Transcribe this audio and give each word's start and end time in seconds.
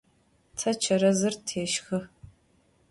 Te 0.57 0.69
çerezır 0.81 1.35
teşşxı. 1.47 1.99